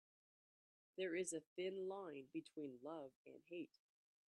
[0.97, 3.77] There is a thin line between love and hate.